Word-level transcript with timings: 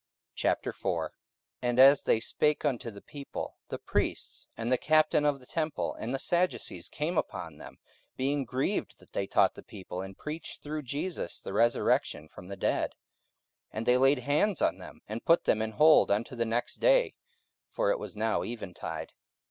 44:004:001 0.35 1.09
And 1.61 1.77
as 1.79 2.01
they 2.01 2.19
spake 2.19 2.65
unto 2.65 2.89
the 2.89 3.03
people, 3.03 3.57
the 3.67 3.77
priests, 3.77 4.47
and 4.57 4.71
the 4.71 4.77
captain 4.79 5.25
of 5.25 5.39
the 5.39 5.45
temple, 5.45 5.93
and 5.93 6.11
the 6.11 6.17
Sadducees, 6.17 6.89
came 6.89 7.19
upon 7.19 7.57
them, 7.57 7.77
44:004:002 8.17 8.17
Being 8.17 8.45
grieved 8.45 8.97
that 8.99 9.13
they 9.13 9.27
taught 9.27 9.53
the 9.53 9.61
people, 9.61 10.01
and 10.01 10.17
preached 10.17 10.63
through 10.63 10.81
Jesus 10.81 11.39
the 11.39 11.53
resurrection 11.53 12.27
from 12.27 12.47
the 12.47 12.57
dead. 12.57 12.93
44:004:003 13.67 13.67
And 13.73 13.85
they 13.85 13.97
laid 13.99 14.17
hands 14.21 14.59
on 14.59 14.79
them, 14.79 15.01
and 15.07 15.23
put 15.23 15.43
them 15.43 15.61
in 15.61 15.73
hold 15.73 16.09
unto 16.09 16.35
the 16.35 16.45
next 16.45 16.77
day: 16.77 17.13
for 17.69 17.91
it 17.91 17.99
was 17.99 18.17
now 18.17 18.41
eventide. 18.43 19.13